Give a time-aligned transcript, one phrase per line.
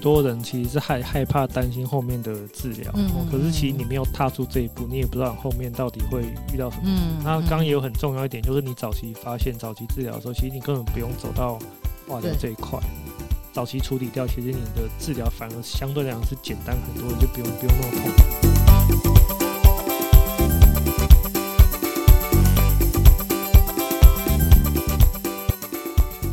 [0.00, 2.90] 多人其实是害害怕、担心后面的治疗，
[3.30, 6.84] 可是其实你没有踏出这一步，你也不知道后面到底会遇到什么。
[6.86, 11.58] 嗯，那刚刚也有很重要一点，就是你早期发现、早期治疗的时候，其实你根本不用走到
[12.08, 12.80] 化疗这一块，
[13.52, 18.10] 早期处理掉，其实你的治疗反而相对来讲是简单很多，你就不用不用那么痛。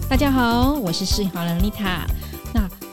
[0.09, 2.07] 大家好，我是适应好人丽塔。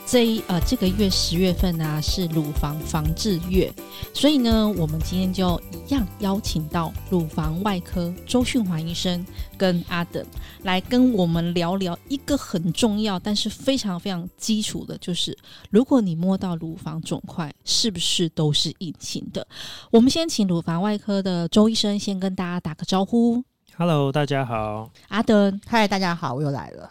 [0.06, 3.72] 这一呃这个月十月份呢、啊、是乳房防治月，
[4.12, 9.24] 所以呢，我们今天就一样邀请到乳房外科周训华医生
[9.56, 10.24] 跟阿德
[10.62, 15.36] 来跟我们聊聊一个很重要但是非常非常基础的，就是
[15.70, 19.46] 如果你摸到乳房肿块，是不是都是隐形的？
[19.90, 23.42] 我们先请乳房外科的周医生先跟大家打个招呼。
[23.76, 24.90] Hello，大家好。
[25.08, 26.90] 阿德，嗨，大家好，我又来了。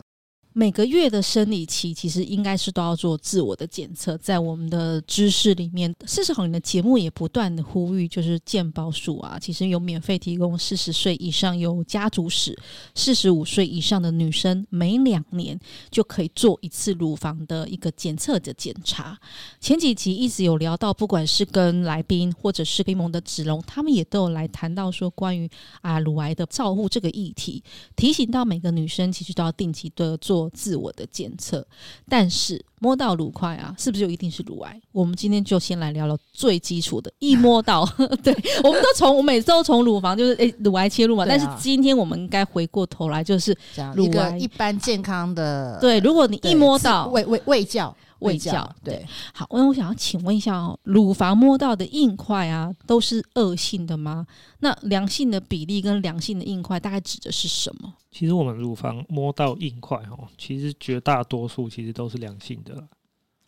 [0.55, 4.15] 每个月的生理期，其实应该是都要做自我的检测。
[4.19, 12.55] 在我们的知识里面，四十好龄的节目也不断的呼吁，就是健保署啊，其实有免费提供四十岁以上有家族史、
[12.93, 15.59] 四十五岁以上的女生，每两年
[15.89, 19.19] 就可以做一次乳房的一个检测的检查。
[19.59, 25.49] 前几集一直有聊到，不管是跟来宾或者是宾盟的子龙，他们也都有来谈到说关于
[25.81, 27.63] 啊乳癌的照护这个议题，
[27.95, 30.42] 提醒到每个女生其实都要定期的做。
[30.49, 31.65] 自我的检测，
[32.07, 34.79] 但是摸到乳块啊，是不是就一定是乳癌？
[34.91, 37.85] 我们今天就先来聊聊最基础的，一摸到，
[38.23, 38.33] 对，
[38.63, 43.55] 我们都从我每次都从乳房就是诶乳癌切入嘛，啊、但是今天我们应该回过头来就是
[43.95, 47.95] 乳癌一,一般健康的，对，如果你一摸到喂喂喂教。
[48.23, 54.25] 卫教对，对，好，那我想要请问一下哦，乳房摸到的硬块啊，都是恶性的吗？
[54.59, 57.93] 那良性的比例跟良性的硬块大概指的是什么？
[58.11, 62.87] 其实我们乳房摸到硬块哦，其实绝大多数其实都是良性的。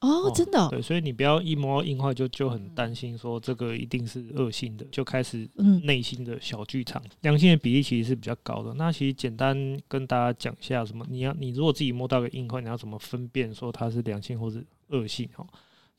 [0.02, 5.50] 哦，真的、哦，对，所以你不要一摸硬块就就很担心说这个一定是恶性的，就开始
[5.84, 7.02] 内心的小剧场。
[7.06, 8.72] 嗯、良性的比例其实是比较高的。
[8.76, 9.58] 那其实简单
[9.88, 15.30] 跟大家讲一下，什么你要你如果自己摸到个硬块，你要怎么分辨说它是良性或是恶性？
[15.34, 15.46] 哈，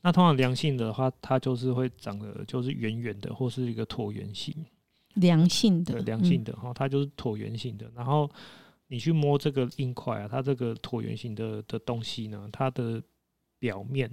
[0.01, 4.53] 那通常良性的话，它就是会长得就是圆圆的，或是一个椭圆形。
[5.15, 7.91] 良性的，良性的哈，它就是椭圆形的。
[7.95, 8.29] 然后
[8.87, 13.01] 你去摸这个硬块啊，它这个椭圆形的的东西呢，它的
[13.57, 14.09] 表面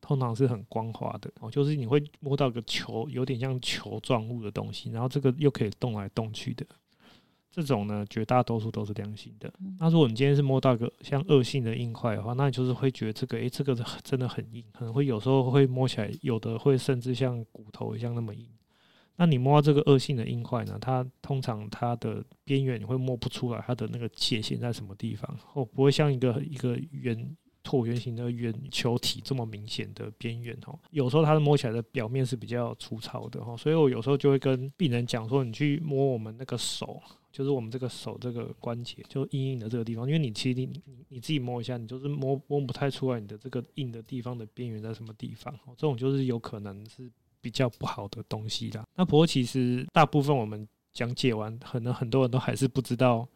[0.00, 6.66] 通常是很光滑的哦，就是你会摸到个球，有点像球状物的东西，然后这个又可以动来动去的，
[7.50, 9.52] 这种呢，绝大多数都是良性的。
[9.78, 18.46] 那如果你今天是摸到个像恶性的硬块的话，那你就是会觉得这个，诶、欸，这个真的很硬，可能会有时候会摸起来，有的会甚至像骨头一样那么硬。
[19.16, 27.36] 那你摸到这个恶性的硬块呢，它通常它的边缘你会摸不出来它的那个界限在什么地方，哦，不会像一个一个圆。
[27.62, 37.00] 椭圆形的圆球体这么明显的边缘哦，有时候它的摸起来的表面是比较粗糙的哦，所以我有时候就会跟病人讲说，你去摸我们那个手，
[37.32, 40.68] 就是我们这个手这个关节，就硬硬的这个地方，因为你其实你
[41.08, 48.84] 你自己摸一下，你就是摸摸不太出来你的这个硬的地方的边缘在什么地方，这种就是有可能是比较不好的东西啦。
[48.96, 53.28] 那不过其实大部分我们讲解完，可能很多人都还是不知道。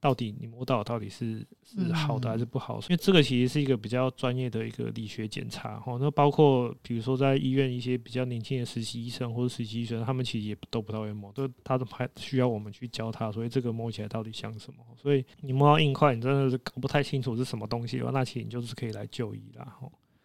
[0.00, 2.80] 到底你摸到到底是是好的还是不好？
[2.80, 5.98] 因为这个其实是一个比较专业的一个理学检查哈。
[6.00, 13.30] 那包括比如说在医院一些比较年轻的实习医生或者实习医生，他们其实也都不太会摸，都他都还需要我们去教他。
[13.30, 14.82] 所以这个摸起来到底像什么？
[14.96, 19.76] 所以你摸到硬块，你真的是搞不太清楚是什么东西的话，那其实你就是可以来就医啦。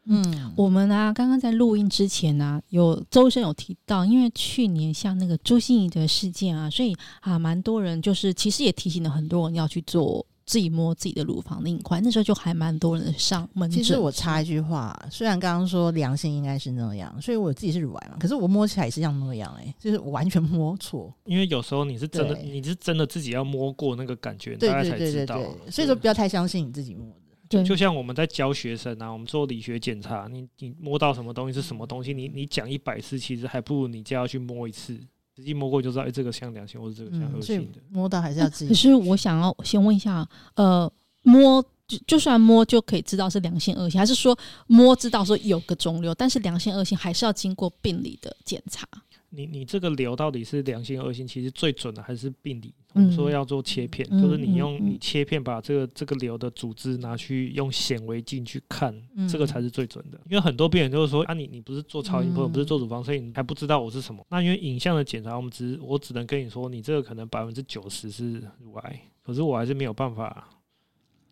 [0.08, 13.82] 嗯，我们啊，刚刚在录音之前呢、啊，有周医生有提到，因为去年像那个朱心怡的事件啊，所以啊，蛮多人就是其实也提醒了很多人要去做自己摸自己的乳房的硬块，那时候就还蛮多人上门诊。
[13.82, 21.12] 其实我插一句话，虽然刚刚说良性应该是那样，所以我自己是乳癌嘛，可是我摸起来也是像那样、欸，哎，就是我完全摸错。
[21.26, 25.42] 因为有时候你是真的，你是真的自己要摸过那个感觉，大家才知道。
[25.72, 27.16] 所以说不要太相信你自己摸的。
[27.50, 34.94] 就就像我们在教学生啊，我们做理学检查，你你摸到什么东西是什么东西，你你讲一百次，其实还不如你就要去摸一次，
[35.36, 37.80] 实际摸过就知道，哎、欸，这个像良性，或者这个像恶性的。
[37.90, 38.70] 摸到还是要自己。
[38.70, 44.38] 可是我想要先问一下，呃，摸就就算摸就可以知道是良性恶性，还是说
[44.68, 48.88] 摸知道说有个肿瘤，但是良性恶性还是要经过病理的检查？
[49.30, 51.28] 你你这个瘤到底是良性恶性？
[51.28, 52.74] 其实最准的还是病理。
[52.96, 60.20] 我们说要做切片，嗯、就是你用你切片把这个这个瘤的组织拿去用显微镜去看，嗯、这个才是最准的。
[60.30, 64.26] 因为很多病人就是说啊你，你你不是做超音波，嗯、不是做乳房，所以你还不知道我是什么。
[64.30, 70.48] 那因为影像的检查，我们只我只能跟你说，你这个可能百分之九十是乳癌，可是我还是没有办法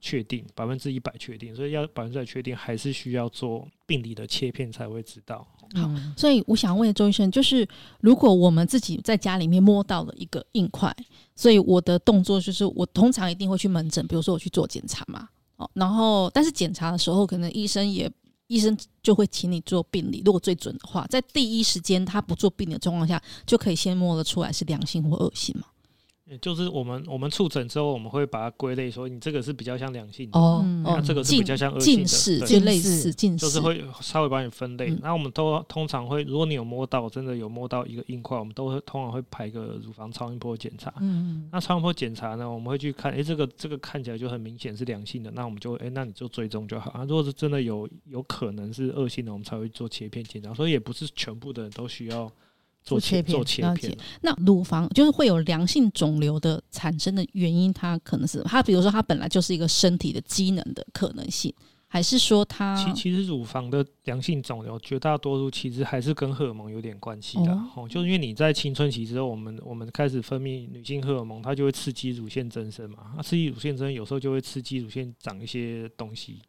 [0.04, 5.48] 确定，百分之一百确定，所以要百分之百确定，还是需要做病理的切片才会知道。
[5.76, 7.66] 好，所以我想问周医生，就是
[8.02, 10.94] 如果我们自己在家里面摸到了一个硬块，
[11.38, 18.12] 所以我的动作就是，我通常一定会去门诊，比如说我去做检查嘛，哦，然后但是检查的时候，可能医生也
[18.48, 25.68] 医生就会请你做病理，如果最准的话，在第一时间他不做病理的状况下，就可以先摸得出来是良性或恶性嘛。
[26.40, 34.90] 就是我们我们触诊之后，我们会把它归类说，你这个是比较像良性的哦，那这个是比较像恶性的，近视就类似近视，就是会稍微帮你分类。
[35.02, 40.94] 那、嗯、我们都通常会，如果你有摸到，真的有摸到一个硬块，我们都会通常会排个乳房超音波检查。
[41.02, 46.92] 嗯，那超音波检查呢，我们会去看，哎、欸，这个这个看起来就很明显是良性的，那我们就哎、欸，那你就追踪就好。
[46.92, 50.54] 啊，如果是真的有有可能是恶性的，我们才会做切片检查。
[50.54, 52.32] 所以也不是全部的人都需要。
[52.84, 53.98] 做切片，做切片。
[54.22, 61.54] 那乳房就是会有良性肿瘤的产生的原因，它可能是它，比如说它本来就是一个身体的机能的可能性，
[61.88, 62.76] 还是说它？
[62.76, 76.42] 其其实乳房的良性肿瘤绝大多数其实还是跟荷尔蒙有点关系的哦，哦，就是因为你在青春期之后，我们我们开始分泌女性荷尔蒙，它就会刺激乳腺增生嘛，那刺激乳腺增生有时候就会刺激乳腺长一些东西。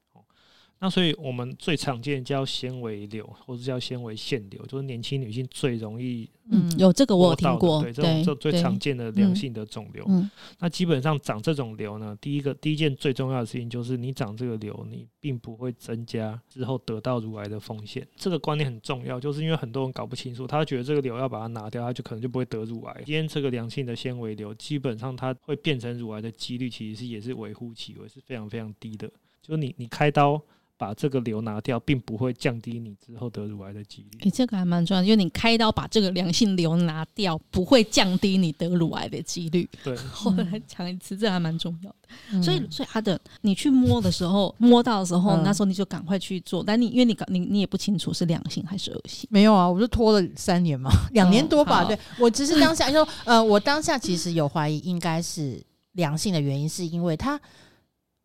[0.85, 10.05] 那所以，我们最常见叫纤维瘤，或者叫纤维腺瘤，就是年轻女性最容易嗯，有这个我有听过，对，这种这最常见的良性的肿瘤。
[10.09, 18.07] 嗯，那基本上长这种瘤呢，第一个第一件最重要的事情就是，你长这个瘤，你并不会增加之后得到乳癌的风险。
[18.15, 23.03] 这个观念很重要，就是因为很多人搞不清楚，他觉得这个瘤要把它拿掉，他就可能就不会得乳癌。
[23.07, 29.11] 今天这个良性的纤维瘤，基本上它会变成乳癌的几率，其实是也是微乎其微，是非常非常低的。
[29.41, 30.39] 就是你你开刀。
[30.77, 34.19] 把这个瘤拿掉，并不会降低你之后得乳癌的几率。
[34.23, 39.69] 你、欸，这个还蛮重要的，因为你开刀把这个良性瘤拿掉，不会降低你得乳癌的几率。
[39.83, 41.97] 对， 后来讲一次，这还蛮重要的。
[42.33, 46.63] 嗯、所以，所以阿德，你去摸的时候，摸到的时候，嗯、那时候你就赶快去做。
[46.63, 49.29] 但你因为你你你也不清楚是良性还是恶性。
[49.31, 51.85] 没有啊，我就拖了三年嘛，两年多吧。
[51.85, 55.63] 哦、对，我只是当下 就呃，我当下其实有怀疑，应该是
[55.93, 57.41] 良性的原因，是因为它。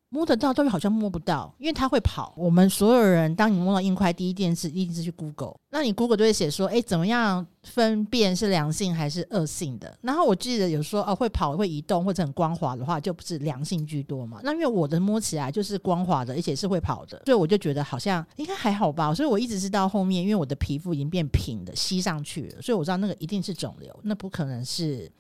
[0.10, 2.34] 摸得到，但是好像摸不到，因为它会跑。
[2.36, 5.56] 我们所有人，当你摸到硬块，第一件事一定是去 Google。
[5.70, 9.96] 那你 Google 就会写说，哎、怎么样分辨是良性还是恶性的？
[10.02, 14.40] 然后我记得有说，哦，会跑、会移动或者很光滑的话，就不是良性居多嘛。
[14.44, 19.14] 那因为我的摸起来就是光滑的，而且是会跑的，所以我就觉得好像应该还好吧。
[19.14, 25.12] 所以我一直是到后面，因为我的皮肤已经变平的，吸上去了，所以我知道那个一定是肿瘤，那不可能是。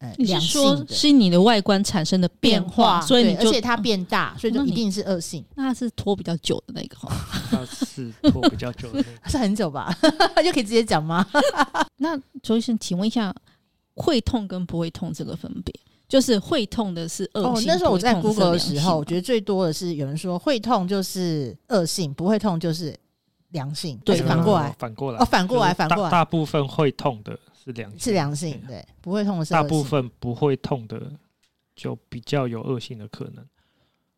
[0.00, 5.44] 嗯，你是说是你的外观产生的变化，所以你就而且它变大，所以就一定是恶性。
[5.56, 6.96] 那它是拖比较久的那个
[7.66, 9.92] 是拖比较久的， 是很久吧？
[10.44, 11.26] 就可以直接讲吗？
[11.98, 13.34] 那周医生，请问一下，
[13.94, 15.74] 会痛跟不会痛这个分别，
[16.08, 17.50] 就是会痛的是恶性。
[17.50, 22.94] 哦，那时候我在 Google 的时候，我觉得最多的是有人说会痛就是恶性，不会痛就是
[23.50, 23.98] 良性。
[24.04, 27.36] 对，反过来，反过来，哦，反过来，反过来，大部分会痛的。
[27.68, 31.12] 是良性，是良性，对，不会痛的是大部分不会痛的，
[31.76, 33.46] 就比较有恶性的可能。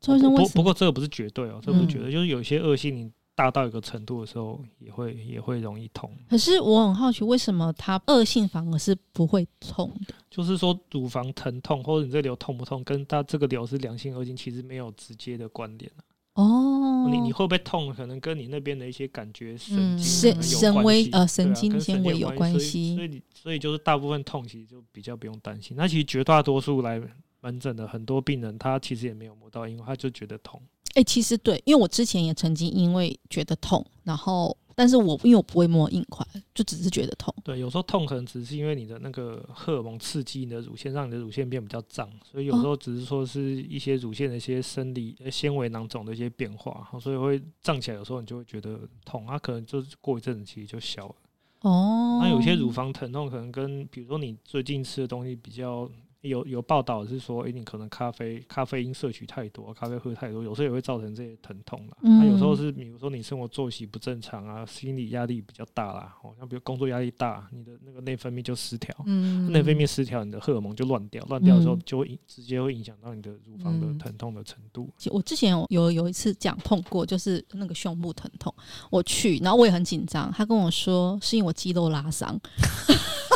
[0.03, 6.11] 不不过这个不是绝对哦，这个不是绝对，就是有些恶性你大到一个程度的时候，也会也会容易痛。
[6.29, 10.15] 可是我很好奇，为什么它恶性反而是不会痛的？
[10.31, 15.91] 就是说乳房疼痛或者你这瘤痛不痛，跟它这个瘤是良性恶性其实没有直接的关联。
[16.35, 17.93] 哦，你你会不会痛？
[17.93, 25.77] 可能跟你那边的一些感觉神经神神微呃神经纤维有关系，所以所以就是大部分痛其实就比较不用担心。
[25.77, 27.01] 那其实绝大多数来
[27.41, 30.61] 门诊的很多病人，他其实也没有摸到，因为他就觉得痛。
[30.95, 34.57] 哎，其实对，因为我之前也曾经因为觉得痛，然后。
[34.75, 37.35] 但是我因为我不会摸硬块，就只是觉得痛。
[37.45, 47.97] 对，有时候痛可能只是因为你的那个荷尔蒙刺激你的乳腺，让你的乳腺变比较胀，所以有时候只是说是一些乳腺的一些生理纤维囊肿的一些变化，所以会胀起来。
[47.97, 51.15] 有时候你就会觉得痛，它可能就是过一阵子其实就消了。
[51.63, 55.91] 哦，那有些乳房疼痛可能跟比如说你最近吃的东西比较。
[56.23, 61.97] 有有报道是说，诶、欸，你可能咖啡咖啡因摄取太多，咖啡喝太多，有时候也会造成这些疼痛啦。
[62.03, 74.91] 啊、有时候是，比如说你生活作息不正常啊，心理压力比较大啦，哦，像比如工作压力大，你的那个内分泌就失调，嗯，内分泌失调，你的荷尔蒙就乱掉，乱掉的时候就会直接会影响到你的乳房的疼痛的程度。
[75.07, 78.55] 嗯、我之前有有一次讲痛过，就是那个胸部疼痛，
[78.91, 82.39] 我去，然后我也很紧张，他跟我说是因为我肌肉拉伤。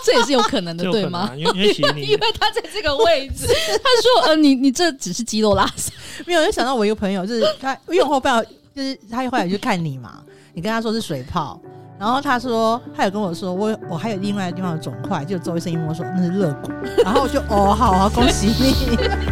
[0.04, 1.34] 这也是有可能的，对吗？
[1.34, 3.46] 因为因为其实你 因为他在这个位置，
[3.78, 5.94] 他说：“呃，你你这只是肌肉拉伤。
[6.26, 10.14] ”没有，就想到我一个朋友，就是他用后半，就是他后来去看你嘛，
[10.52, 11.60] 你跟他说是水泡，
[11.98, 16.70] 然然后他说，他有跟我说，我我还有另外的地方有肿块，就周医生一摸说那是肋骨，
[17.02, 18.74] 然后我就哦，好啊，恭喜你，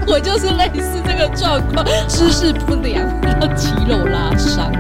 [0.07, 3.07] 我就是类似这个状况，姿势不良，
[3.43, 4.73] 要肌肉拉伤。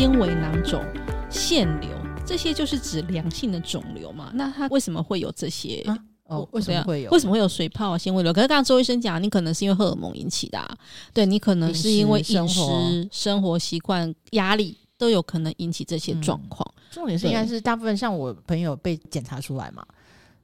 [0.00, 0.82] 纤维囊肿、
[1.28, 1.90] 腺瘤，
[2.24, 4.30] 这些就是指良性的肿瘤嘛？
[4.32, 5.82] 那它为什么会有这些？
[5.82, 7.10] 啊、哦，为什么会有？
[7.10, 8.32] 为什么会有水泡啊、纤维瘤？
[8.32, 10.78] 可是刚刚周医生讲，你可能是因为荷尔蒙引起的、啊，
[11.12, 16.66] 对你可能是因为饮食、生活习惯、压力都有可能引起这些状况。
[16.78, 19.86] 嗯、重点是应该是大部分像我朋友被检查出来嘛，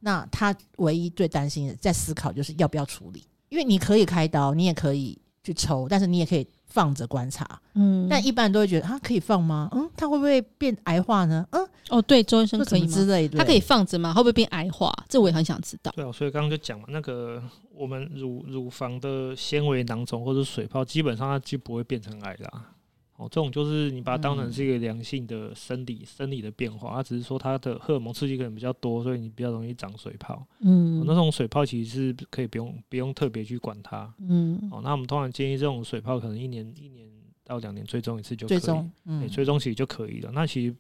[0.01, 6.47] 那他唯一最担心的在思考就是要不要处理，因为你可以开刀，你也可以去抽，但是你也可以。
[6.67, 9.69] 放着观察，嗯，但一般人都会觉得啊，可以放吗？
[9.73, 11.47] 嗯，它会不会变癌化呢？
[11.53, 12.89] 嗯，哦，对，周医生可以吗？
[12.89, 14.13] 之类的，它可以放着吗？
[14.13, 14.93] 会不会变癌化？
[15.09, 15.91] 这我也很想知道。
[15.97, 17.43] 对啊，所以刚刚就讲嘛，那个
[17.75, 22.65] 我们乳乳房的纤维囊肿或者水泡，基本上它就不会变成癌啦。
[23.19, 30.47] 哦，这种就是你把它当成是一个良性的生理、嗯、生理的变化，它只是说它的荷尔蒙刺激可能比较多，所以你比较容易长水泡。
[30.61, 34.13] 嗯，哦、那种水泡其实是可以不用不用特别去管它。
[34.19, 37.09] 嗯，哦，那我们通常建议这种水泡可能一年一年
[37.43, 40.31] 到两年追踪一次就可以，追踪，嗯，追踪其实就可以了。
[40.35, 40.77] 那其实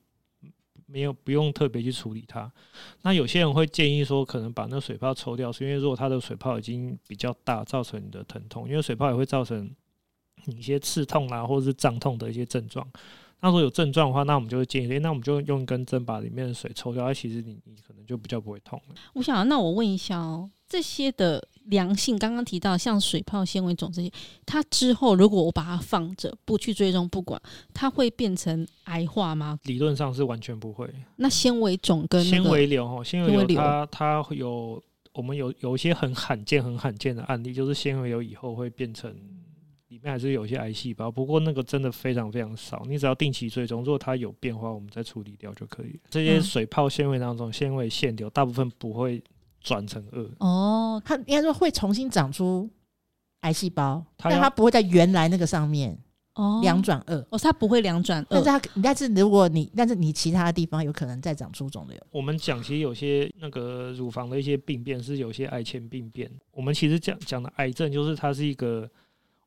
[0.84, 2.52] 没有不用特别去处理它。
[3.00, 9.74] 那有些人会建议说，可能把那水泡抽掉，是因为如果它的水泡已经比较大，造成你的疼痛，因为水泡也会造成。
[10.52, 12.86] 一些刺痛啊，或者是胀痛的一些症状，
[13.40, 18.94] 那如果有症状的话，那我们就会建议，欸、那我们就用一根针把里面的水抽掉，其实你你可能就比较不会痛了。
[19.14, 24.10] 我想，那我问一下哦，这些的良性，刚刚提到像水泡、纤维肿这些，
[24.46, 27.40] 它之后如果我把它放着，不去追踪不管，
[27.74, 29.58] 它会变成癌化吗？
[29.64, 30.88] 理论上是完全不会。
[31.16, 39.14] 那纤维肿跟纤维瘤哈，纤维瘤它它会有，我们有有一些很罕见、很罕见的案例，就是纤维瘤以后会变成。
[39.88, 42.82] 里面还是有一些癌细胞，不过那个真的非常非常少。
[42.88, 46.00] 你只要定期追踪，如果它有变化，我们再处理掉就可以。
[46.10, 49.22] 这些水泡纤维当中，纤维腺瘤大部分不会
[49.60, 50.28] 转成恶。
[50.40, 52.68] 哦，它应该说会重新长出
[53.42, 55.96] 癌细胞，它但它不会在原来那个上面
[56.34, 57.24] 哦两转恶。
[57.30, 61.96] 哦，它不会两转恶，但是它但是如果你但是你其他的地方有可能再长出肿瘤。
[62.10, 66.28] 我们讲其实有些那个乳房的一些病变是有些癌前病变。
[66.50, 68.90] 我们其实讲讲的癌症就是它是一个。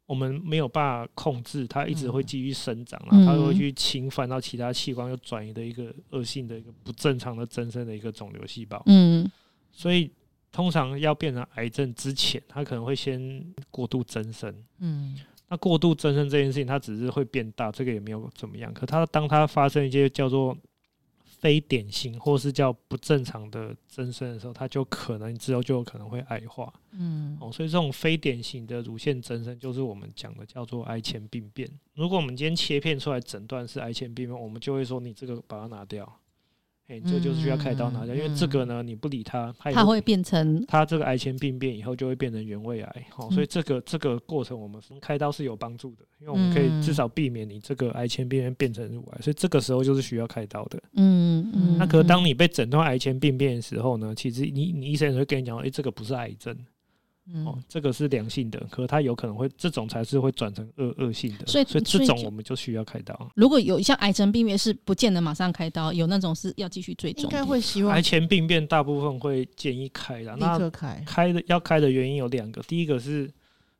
[0.09, 8.81] 我们没有办法控制，它一直会继续生长，然后它会去侵犯到其他器官，又转移的一个恶性的一个不正常的增生的一个肿瘤细胞。
[8.87, 9.29] 嗯，
[9.71, 10.09] 所以
[10.51, 14.51] 通常要变成癌症之前，它可能会先过度增生。
[14.79, 15.15] 嗯，
[15.47, 18.73] 那过度增生这件事情，它只是会变大，这个也没有怎么样。
[18.73, 20.57] 可它当它发生一些叫做
[21.39, 26.72] 非典型或是叫不正常的增生的时候，它就可能之后就有可能会癌化。
[26.91, 31.69] 嗯，哦，所以这种非典型的乳腺增生就是我们讲的叫做癌前病变。
[31.93, 36.18] 如果我们今天切片出来诊断是癌前病变，我们就会说你这个把它拿掉。
[36.89, 43.05] 哎，这就是需要开刀拿掉，因为这个呢，你不理它，它它会变成它这个癌前病变以后就会变成原位癌。
[43.12, 50.81] 好，所以这个这个过程我们开刀是有帮助的，因为我们可以至少避免你这个癌前病变变成乳癌，所以这个时候就是需要开刀的。
[50.96, 51.77] 嗯嗯。
[51.77, 56.58] 那可是当你被诊断癌前病变的时候呢，其实你你医生也会跟你讲，哎，这个不是癌症。
[57.45, 63.31] 哦，这个是良性的，可是它有可能会这种才是会转成恶恶性的，所以所以这种我们就需要开刀。
[63.36, 67.24] 如果有像癌症病变是不见得马上开刀，有那种是要继续追踪。
[67.24, 71.03] 应该会希望癌前病变大部分会建议开的，立刻开。
[71.05, 73.31] 开的要开的原因有两个，第一个是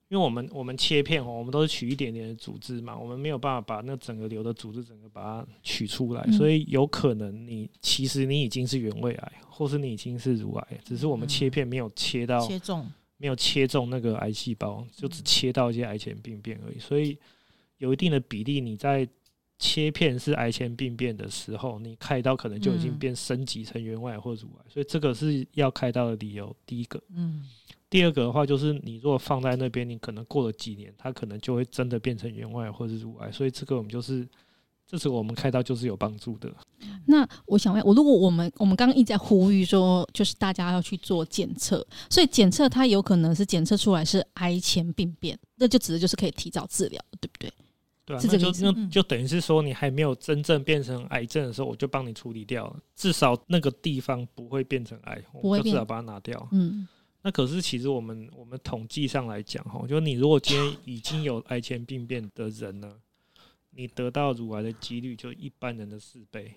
[0.10, 12.88] 因为我们我们切片哦，我们都是取一点点的组织嘛，我们没有办法把那整个瘤的组织整个把它取出来，所以有可能你其实你已经是原位癌，或是你已经是乳癌，只是我们切片没有切到切中。
[13.20, 16.80] 没有切中那个癌细胞，就只切到一些癌前病变而已。
[16.80, 17.16] 所以
[17.78, 19.08] 有一定的比例，你在
[19.60, 24.66] 切片是癌前病变的时候，你开刀可能就已经变升级成原位癌或乳癌。
[24.68, 26.56] 所以这个是要开刀的理由。
[26.66, 27.46] 第一个，嗯，
[27.90, 33.32] 第二个的话就是你如果放在那边，你可能过了几年，它可能就会真的变成原位或者乳癌。
[33.32, 34.28] 所以这个我们就是。
[34.92, 36.52] 这是我们开刀就是有帮助的。
[37.10, 47.52] 那我想问，我如果我们我们刚刚一直在呼吁说，就是大家要去做检测，所以检测它有可能是检测出来是癌前病变，那就指的就是可以提早治疗，对不对？
[48.06, 56.48] 对啊，那就那就等于是说，你还没有真正变成癌症的时候，我就帮你处理掉了，至少那个地方不会变成癌，我就至少把它拿掉。
[56.52, 56.88] 嗯，
[57.24, 62.94] 那可是其实我们我们统计上来讲，哈，就你如果今天已经有癌前病变的人呢？
[63.72, 66.54] 你得到乳癌的几率就一般人的四倍。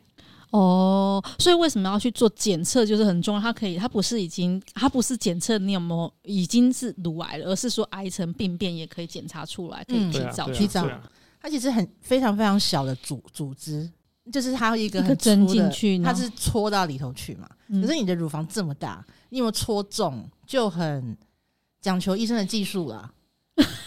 [0.52, 2.84] 哦，所以为什么要去做检测？
[2.84, 10.86] 就是很重要，它可以，它不是已经，它不是检测你有没有已经是乳癌了，而是说癌层病变也可以检查出来，可以提早去找。
[11.40, 13.90] 它其实很非常非常小的组组织，
[14.30, 17.48] 就是它有一个很针进去，它是戳到里头去嘛。
[17.68, 21.16] 嗯、可是你的乳房这么大，你有没有戳中，就很
[21.80, 23.10] 讲求医生的技术了。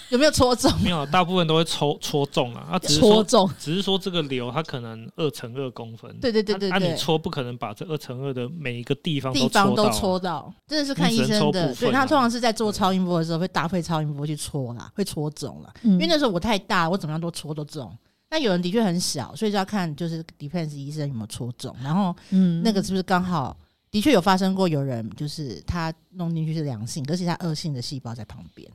[0.09, 0.71] 有没有戳中？
[0.81, 2.67] 没有，大部分都会戳戳中啊。
[2.71, 3.23] 它只是说，
[3.57, 6.15] 只是说这个瘤它可能二乘二公分。
[6.19, 11.73] 对对对对，那你戳不可能把这二乘二的每一个地方地方都戳到，真的是看医生的。
[11.75, 15.73] 对，他通常是在做超音波的时候会搭配超音波去戳啦，会戳中了。
[15.83, 17.91] 因为那时候我太大，我怎么样都戳都中。
[18.27, 21.73] 但有人的确很小，所以就要看就是 depends 医生有没有戳中。
[21.81, 23.55] 然后，嗯，那个是不是刚好
[23.91, 24.67] 的确有发生过？
[24.67, 28.69] 有人就是他弄进去是良性，可是他恶性的细胞在旁边。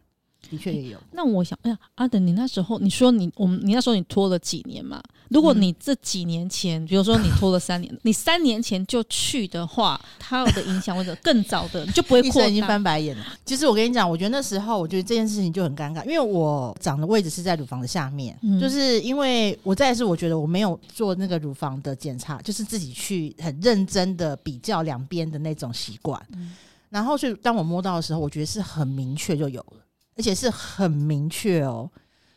[0.49, 0.99] 的确也有。
[1.13, 5.03] 那我想，哎呀，阿德，你那时候你说你我们你那时候你拖了几年嘛？
[5.29, 12.47] 如果你这几年前，比如说你拖了三年， 你三年前就去的话，它有的影响或者更早的，你就不会 扩。
[12.47, 13.25] 已经翻白眼了。
[13.45, 26.21] 其实我跟你讲，我觉得那时候我觉得这件事情就很尴尬，因为我长的位置是在乳房的下面，嗯、就是因为我再是我觉得我没有做那个乳房的检查，就是自己去很认真的比较两边的那种习惯。
[26.33, 26.57] 嗯、
[26.89, 29.77] 然后所以当我摸到的时候，我觉得是很明确就有了。
[30.21, 31.91] 而且是很明确哦，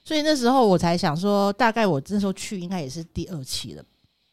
[0.05, 3.83] 所以那时候我才想说，大概我那时候去应该也是第二期了，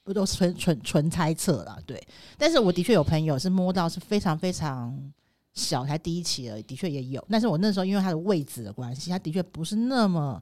[0.05, 2.01] 不都纯纯纯猜测了，对。
[2.39, 4.97] 但是我的确有朋友是摸到是非常非常
[5.53, 7.27] 小，才第一期而已，的确也有。
[7.29, 10.41] 但是我那时候因为它的位置的关系，它的确不是那么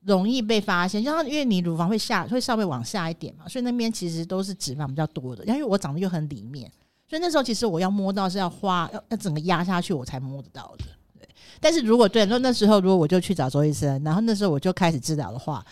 [0.00, 5.42] 容易被发现，就像因为你乳房会下会稍微往下一点嘛，所以那边其实都是脂肪比较多的。
[5.46, 6.70] 因为我长得又很里面，
[7.08, 10.84] 所以那时候其实我要摸到是要花要要整个压下去我才摸得到的。
[11.60, 15.64] 但是如果对，那那时候如果我就去找周医生，然后那时候我就开始治疗的话，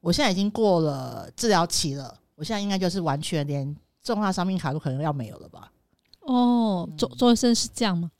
[0.00, 5.70] 我现在已经过了治疗期了，我现在应该就是完全连重大伤病卡都可能要没有了吧？
[6.20, 8.10] 哦，周周医生是这样吗？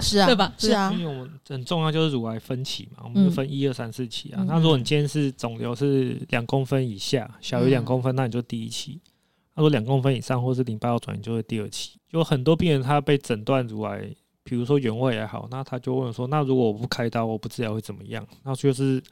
[0.00, 0.52] 是啊，对吧？
[0.58, 4.36] 是啊，因为我们很重要就是乳癌分期嘛，我们就分一二三四期啊。
[4.40, 9.00] 嗯、那如果你今天是肿瘤是两公分以下，小于两公分，那你就第一期；
[9.54, 11.98] 那如果两公分以上或是淋巴要转移，就会第二期。
[12.10, 14.14] 有很多病人他被诊断乳癌。
[14.44, 19.02] 比如说原位也好，那他就问说：“那如果我不开刀，我不治疗会怎么样？”那就是，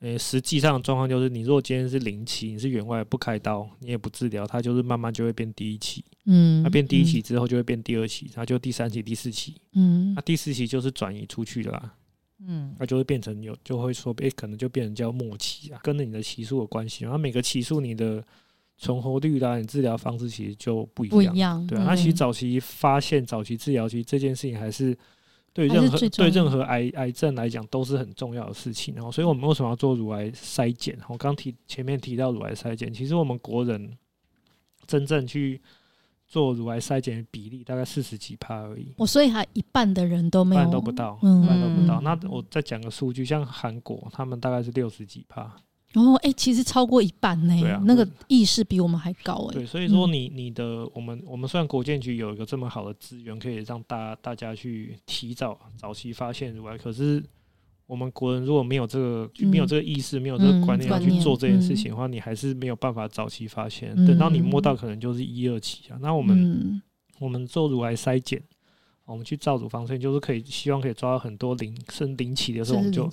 [0.00, 11.94] 诶、欸，实际上的状况就是，你如果今天是零期，你是原位不开刀，你也不治疗，它就是慢慢就会变第一期，嗯，那变第一期之后就会变第二期，它就第三期、第四期，嗯，那第四期就是转移出去的啦，
[12.46, 18.22] 嗯，那就会变成有，就会说，诶、欸，可能就变成叫末期啊，跟着你的期数有关系，然后每个期数你的。
[18.82, 21.84] 存活率啦，你治疗方式其实就不一样，不一样对啊。
[21.86, 24.96] 那、嗯、其实早期发现、早期治疗，其实这件事情还是
[25.52, 28.94] 对任何对任何癌癌症来讲都是很重要的事情。
[28.94, 30.98] 然后，所以我们为什么要做乳癌筛检？
[31.08, 33.98] 我刚提前面提到乳癌筛检，其实我们国人
[34.86, 35.60] 真正去
[36.26, 38.94] 做乳癌筛检的比例大概四十几趴而已。
[38.96, 42.00] 我所以还一半的人都没有，一半都不到，一半都不到。
[42.00, 45.54] 那我再讲个数据，像韩国，他们大概是六十几趴。
[45.94, 49.54] 哦，哎、欸，其实超过一半呢，啊、那个意识比我们还高哎。
[49.54, 57.20] 对，所以说你你的我们我们虽然国健局有一个这么好的资源，可以让大大家去提早早期发现乳癌，可是
[57.86, 63.92] 我们国人如果没有这个、嗯、没有这个意识，没有这个观念要去做这件事情的话，嗯、你还是没有办法早期发现。
[63.96, 65.98] 嗯、等到你摸到，可能就是一二期啊。
[66.00, 66.82] 那我们、嗯、
[67.18, 68.40] 我们做乳癌筛检。
[69.10, 73.10] 我们去造乳房，所以就是可以希望可以抓到很多零升零期的时候，我们就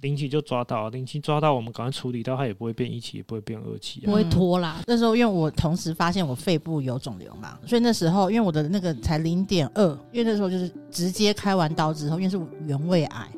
[0.00, 4.82] 零期就抓到，零期抓到，我们赶快处理掉，它也不会变一期，也不会变二期，不会拖啦。
[4.86, 13.28] 那时候因为我同时发现我肺部有肿瘤嘛，所以那时候因为我的那个才零点二，因为那时候就是直接开完刀之后，因为是原位癌，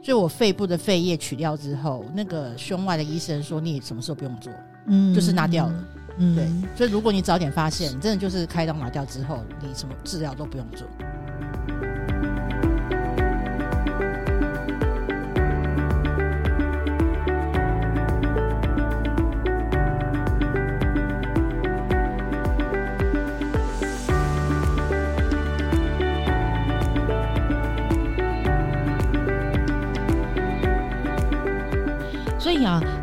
[0.00, 4.52] 所以我肺部的肺叶取掉之后，那个胸外的医生说你什么时候不用做，
[4.86, 5.84] 嗯，就是拿掉了，
[6.18, 6.76] 嗯，对。
[6.76, 10.86] 所以如果你早点发现，真的就是开刀拿掉之后，你什么治疗都不用做。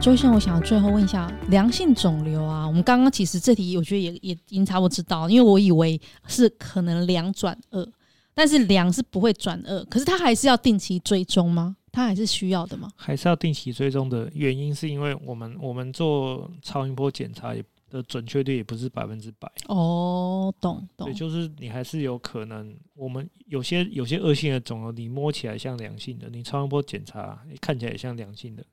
[0.05, 7.91] 周先生，我想最后问一下，良性肿瘤啊，我们刚刚其实这题我觉得也也已经差不多知道，因为我以为是可能良转恶，
[8.31, 11.75] 但是良是不会转恶，可是它还是要定期追踪吗？
[11.91, 12.87] 它还是需要的吗？
[12.95, 28.63] 还是要定期追踪的原因是因为我们我们做超音波检查也的准确率也不是百分之百哦，懂懂，对，就是你还是有可能，我们有些有些恶性的肿瘤，你摸起来像良性的，你超音波检查看起来也像良性的。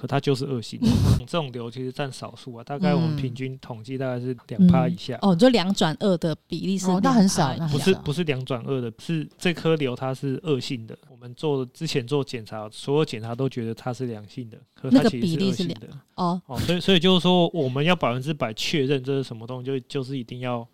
[0.00, 0.88] 可它就是恶性的。
[1.18, 5.14] 这种瘤其实占少数啊，大概我们平均统计大概是两趴以下。
[5.16, 10.96] 嗯、哦，就两转二的比例是，哦，那很少，不是不是两转二的，是这颗瘤它是恶性的。
[11.10, 15.88] 我们做之前做检查，所有检查都觉得它是良性的，可它其实是恶性的。
[16.14, 20.66] 哦哦，所以所以就是说，我们要百分之百确认这是什么东西，就就是一定要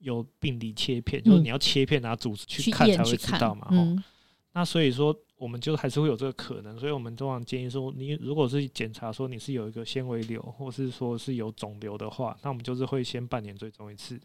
[0.00, 3.68] 有病理切片，嗯、就是你要切片拿组织去看才会知道嘛。
[3.70, 4.04] 嗯、
[4.52, 5.16] 那所以说。
[5.38, 14.20] 我们就还是会有这个可能，所以我们通常建议说，你如果是检查说你是有一个纤维瘤，或是说是有肿瘤的话，那我们就是会先半年追踪一次。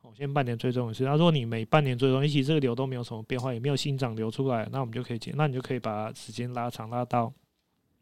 [0.00, 1.04] 哦，先半年追踪一次。
[1.04, 7.30] 那如果你每半年追踪，其实这个瘤都没有什么变化，也没有新长瘤出来，那我们就可以检，那你就可以把时间拉长，拉到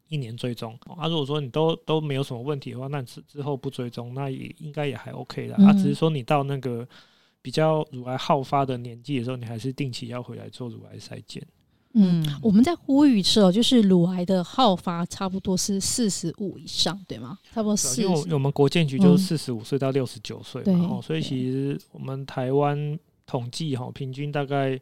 [0.07, 0.79] 一年追踪。
[0.95, 5.55] 啊，如果说你都都没有什么问题的话，那之之后不追踪，那也应该也还 OK 的。
[5.55, 6.87] 啊，只是说你到那个
[7.41, 11.45] 比较乳癌好发的年纪的时候，你还是定期要回来做乳癌筛检。
[11.99, 17.37] 嗯，我们在呼吁是哦，就是乳癌的好发差不多是四十五以上，对吗？
[17.53, 18.01] 差不多四十。
[18.03, 24.79] 因为我们国建局就是四十五岁到六十九岁嘛，哦，所以其实我们台湾统计哈，平均大概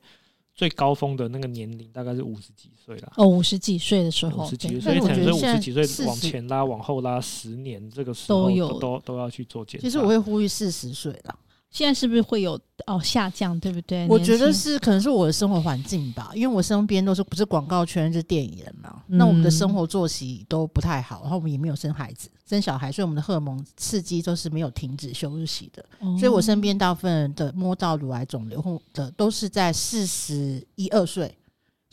[0.54, 3.14] 最高峰的那个年龄大概是五十几岁啦。
[3.16, 9.88] 哦，五十几岁的时候，五十几岁，所以可能五十几岁往前拉、往后拉十年，这个时候都有都都要去做检查。
[9.88, 11.40] 其实我会呼吁四十岁了。
[11.76, 12.58] 现在是不是会有
[12.88, 14.08] 哦下降，对不对？
[14.08, 31.38] 我觉得是可能是我的生活环境吧，因为我身边都是不是广告圈就是电影人嘛，嗯、那我们的生活作息都不太好，然后我们也没有生孩子、生小孩，所以我们的荷尔蒙刺激都是没有停止休息的，哦、所以我身边大部分的摸到乳癌肿瘤的都是在四十一二岁。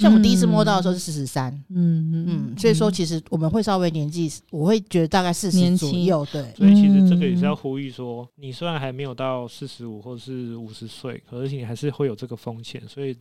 [0.03, 6.43] 像我第一次摸到的时候是四十三，嗯嗯，所以说其实我们会稍微年纪，我会觉得大概四十左右，对。
[6.57, 13.17] 所以其实这个也是要呼吁说，你虽然还没有到四十五或是五十岁，可是你还是会有这个风险，所以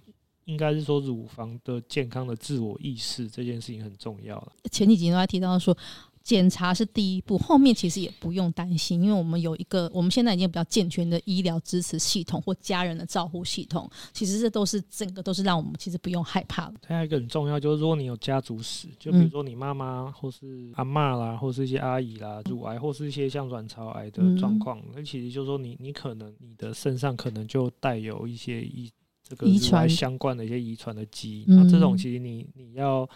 [0.46, 4.52] 应该是说乳房的健康的自我意识这件事情很重要了。
[4.72, 5.78] 前几集都还提到说。
[6.24, 16.76] 检查是第一步，后面其实也不用担心，因为我们有一个我们现在已经比较健全的医疗支持系统或家人的照护系统，其实这都是整个都是让我们其实不用害怕的。
[16.86, 28.92] 还有一个很重要，就是如果你有家族史，就比如说你妈妈或是阿嬷啦，或是一些阿姨啦，乳癌或是一些像卵巢癌的状况，那、嗯、其实就是说你你可能你的身上可能就带有一些遗
[29.28, 33.10] 这个遗传相关的一些遗传的基因，那这种其实你你要。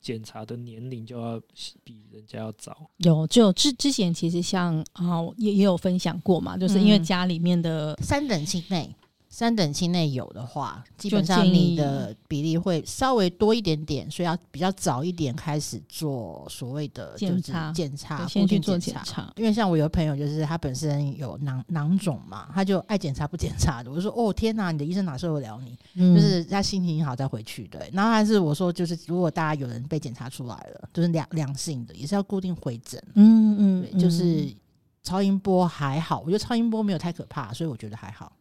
[0.00, 1.40] 检查的年龄就要
[1.84, 2.90] 比人家要早。
[2.98, 8.94] 有，就之之前其实像啊，也也有分享过嘛，就是因为家里面的、嗯、三等亲内。
[9.32, 19.32] 三等亲内有的话，基本上你的比例会稍微多一点点，所以要比较早一点开始做所谓的检查，检查先去做检查。
[19.36, 23.90] 因为像我有个朋友，就是他本身有囊囊肿嘛，他就爱检查不检查的。
[23.90, 25.78] 我就说哦天哪，你的医生哪受得了你？
[25.94, 27.68] 嗯、就是 他心情好再回去。
[27.68, 33.00] 对，然后还是我说，就是如果大家有人被检查出来了，就是良良性的，也是要固定回诊。
[33.14, 34.52] 嗯嗯，对，就是
[35.04, 38.32] 超音波还好，我觉得超音波没有太可怕，所以我觉得还好。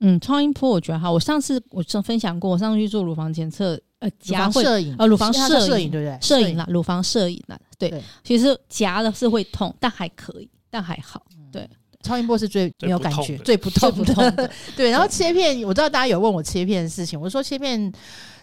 [0.00, 1.12] 嗯，超音波我觉得好。
[1.12, 6.18] 我上次我曾分享过，我上次去做乳房检测，呃，夹摄影，呃，乳房摄影，影对不对？
[6.22, 7.90] 摄影啦，乳房摄影啦，对。
[7.90, 11.22] 对其实夹的是会痛，但还可以，但还好。
[11.52, 11.68] 对，
[12.02, 14.50] 超音波是最没有感觉，最不痛，最不痛的。
[14.74, 17.92] 对，然后切片，我知道大家有问我切片的事情，我说切片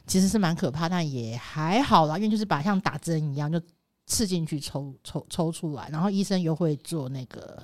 [0.06, 3.60] 其实是蛮可怕，但也还好啦，因为就是把像打针一样，就
[4.06, 7.58] 刺进去抽抽抽出来，然后医生又会做那个。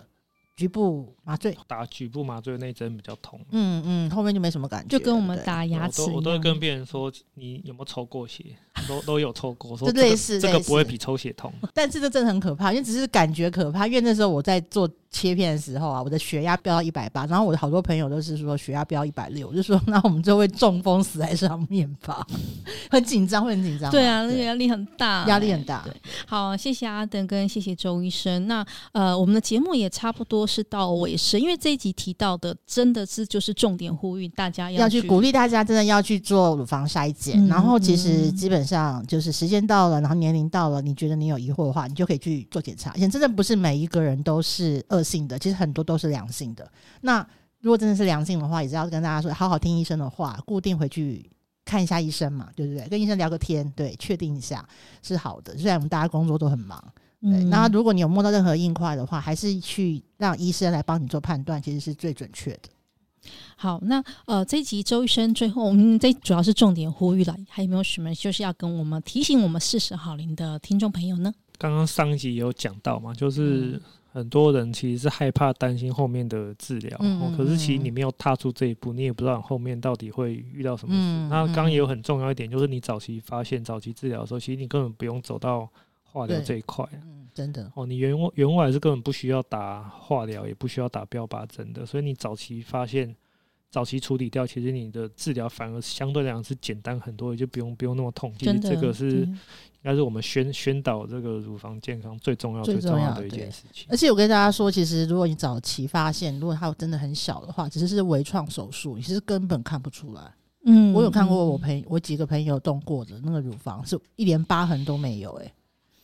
[0.56, 3.40] 局部麻醉，打局部麻醉那一针比较痛。
[3.52, 6.04] 嗯嗯，后面就没什么感觉，就跟我们打牙齿。
[6.04, 8.46] 我都会跟别人说，你有没有抽过血？
[8.88, 11.52] 都都有抽过，说类似这个不会比抽血痛。
[11.74, 13.88] 但是这真的很可怕，因为只是感觉可怕。
[13.88, 22.26] 因为那时候我在做切片的时候啊，我的血压飙到一百八，然后我的好多朋友都是说血压飙一百六，我 就说那我们就会中风死在上面吧，
[22.90, 23.92] 很紧张，会很紧张。
[23.92, 25.84] 对啊，那个压力很大，压力很大。
[25.86, 25.94] 对，
[26.26, 28.48] 好，谢谢阿登跟谢谢周医生。
[28.48, 37.46] 那呃，我们的节目也差不多是到尾声，因为这一集提到的真的是就是重点呼吁大家要要去鼓励大家，真的要去做乳房筛检。
[37.46, 42.90] 嗯、然后其实基本上就是时间到了，然后年龄到了，你觉得你有疑惑的话，你就可以去做检查。
[42.92, 46.72] 而且真的不是每一个人都是恶性的，其实很多都是良性的。
[47.02, 47.26] 那
[47.60, 51.30] 如果真的是良性的话，也是要跟大家说，好好听医生的话，固定回去
[51.66, 52.88] 看一下医生嘛，对不对？
[52.88, 54.68] 跟医生聊个天，对，确定一下
[55.02, 55.58] 是好的。
[55.58, 56.82] 虽然我们大家工作都很忙。
[57.22, 62.70] 对，那如果你有摸到任何硬块的话，还是去让医生来帮你做判断，其实是最准确的。
[63.56, 71.34] 好，那呃，这一集周医生最后，我们这主要是重点呼吁了，还有没有什么就是要跟我们提醒我们四十好龄的听众朋友呢？
[71.58, 73.82] 刚刚上一集有讲到嘛，就是
[74.14, 81.30] 很多人其实是害怕、担心后面的治疗，嗯嗯嗯，可是其实你没有踏出这一步，你也不知道后面到底会遇到什么事。
[81.30, 85.70] 那刚刚也有很重要一点，就是你早期发现、早期治疗的时候，其实你根本不用走到。
[86.06, 86.88] 化疗这一块。
[86.94, 93.16] 嗯，真的哦，你原原外是根本不需要打化疗，也不需要打标靶针的，所以你早期发现。
[93.74, 98.32] 早期处理掉，其实你的治疗反而相对来讲是简单很多，就不用不用那么痛。
[98.38, 99.36] 其实这个是应
[99.82, 103.88] 该是我们宣宣导这个乳房健康最重要最重要的一件事情。
[103.90, 110.22] 而且我跟大家说，其实如果你早期发现，如果它真的很小的话，只是微创手术，你其实根本看不出来。
[110.66, 115.54] 嗯，我有看过我朋我几个朋友动过的那个乳房，是一连疤痕都没有，欸，哎。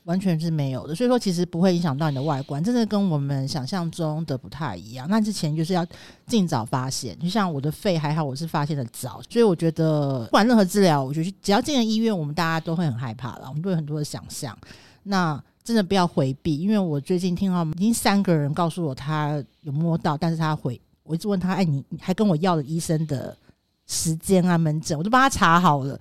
[0.09, 5.07] 完全是没有的，所以说其实不会影响到你的外观，真的跟我们想象中的不太一样。
[5.07, 5.85] 那之前就是要
[6.25, 14.57] 尽早发现，就像我的肺还好，我是发现的早，所以我觉得不管任何治疗，我觉得只要进了医院，我们大家都会很害怕了，我们都有很多的想象。
[15.03, 23.37] 那真的不要回避，因为我最近听到已经三个人告诉我他有摸到，但是他回我一直问他，哎，你还跟我要了医生的
[23.85, 25.99] 时间啊，门诊，我都帮他查好了。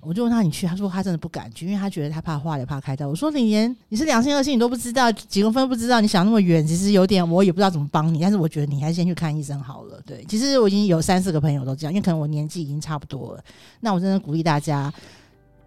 [0.00, 0.66] 我就问他，你去？
[0.66, 3.08] 他说他真的不敢去，因为他觉得他怕化疗，怕开刀。
[3.08, 8.20] 我说你连你是良性恶性你都不知道，几公分不知道，你想那么远，其实有点我也不知道怎么帮你。
[8.20, 10.00] 但是我觉得你还是先去看医生好了。
[10.06, 13.44] 对，其实我已经有三四个朋友都这样，因为可能我年纪已经差不多了。
[13.80, 14.92] 那我真的鼓励大家。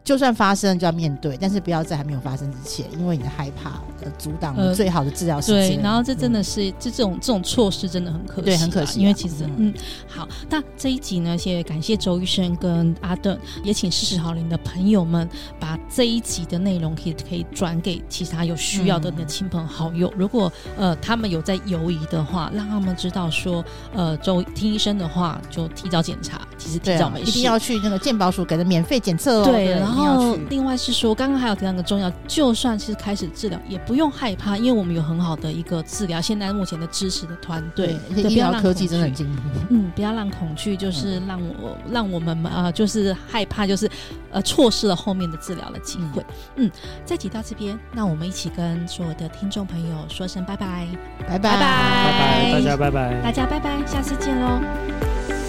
[0.03, 5.77] 就算发生就要面对，但是不要在还没有发生之前，因为你的害怕而阻挡了最好的治疗时间。
[5.77, 8.99] 对，然后这真的是、嗯、这这种这种措施真的很可惜，对，很可惜。
[8.99, 9.73] 因为其实嗯，嗯，
[10.07, 20.07] 好，那这一集呢，谢谢感谢周医生跟阿邓，也请四十好龄的朋友们把这一集的内容可以可以转给其他有需要的你的亲朋好友。
[20.09, 29.45] 嗯、如果呃他们有在犹疑的话，让他们知道说呃周听医生的话就提早检查，其实提早没事，一定要去那个健保署给的免费检测哦。
[29.45, 29.90] 对。
[29.91, 39.41] 然后，另外是说，刚刚还有提到一个重要，就算是开始治疗，也不用害怕，因为我们有很好的一个治疗，现在目前的支持的团队，对，医疗科技真的很进步。
[39.69, 43.89] 嗯，不要让恐惧，就是让我、嗯、让我们呃，就是害怕，就是
[44.31, 46.25] 呃，错失了后面的治疗的机会。
[46.55, 46.71] 嗯，
[47.05, 50.87] 这集到这边，那我们一起跟所有的听众朋友说声拜拜，
[51.27, 55.40] 拜拜，拜拜，拜拜，大家拜拜，大家拜拜，下次见喽。